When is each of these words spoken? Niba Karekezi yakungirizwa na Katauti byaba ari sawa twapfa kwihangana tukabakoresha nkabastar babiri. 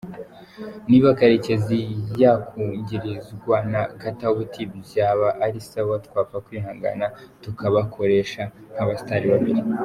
Niba 0.89 1.09
Karekezi 1.19 1.79
yakungirizwa 2.21 3.55
na 3.71 3.81
Katauti 4.01 4.61
byaba 4.81 5.29
ari 5.45 5.59
sawa 5.69 5.95
twapfa 6.05 6.37
kwihangana 6.45 7.05
tukabakoresha 7.43 8.43
nkabastar 8.73 9.23
babiri. 9.33 9.61